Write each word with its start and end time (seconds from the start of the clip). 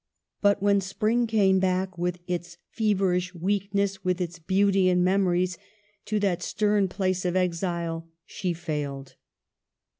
But 0.41 0.63
when 0.63 0.81
spring 0.81 1.27
came 1.27 1.59
back, 1.59 1.95
with 1.95 2.17
its 2.25 2.57
feverish 2.71 3.35
weakness, 3.35 4.03
with 4.03 4.19
its 4.19 4.39
beauty 4.39 4.89
and 4.89 5.03
memories, 5.03 5.59
to 6.05 6.19
that 6.21 6.41
stern 6.41 6.87
place 6.87 7.23
of 7.23 7.35
exile, 7.35 8.09
she 8.25 8.51
failed. 8.51 9.13